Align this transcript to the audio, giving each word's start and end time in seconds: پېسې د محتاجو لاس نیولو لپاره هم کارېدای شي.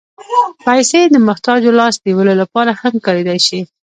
پېسې 0.65 1.01
د 1.09 1.15
محتاجو 1.27 1.71
لاس 1.79 1.95
نیولو 2.05 2.33
لپاره 2.41 2.71
هم 2.81 2.93
کارېدای 3.05 3.39
شي. 3.47 3.59